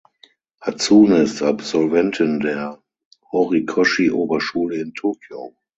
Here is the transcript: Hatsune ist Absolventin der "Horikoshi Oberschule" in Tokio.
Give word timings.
Hatsune 0.59 1.17
ist 1.19 1.43
Absolventin 1.43 2.39
der 2.39 2.81
"Horikoshi 3.31 4.09
Oberschule" 4.09 4.77
in 4.77 4.95
Tokio. 4.95 5.55